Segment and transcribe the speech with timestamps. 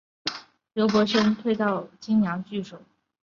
[0.73, 2.81] 刘伯升退到棘阳据守。